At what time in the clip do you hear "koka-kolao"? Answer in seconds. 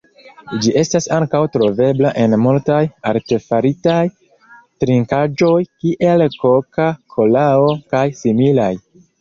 6.47-7.73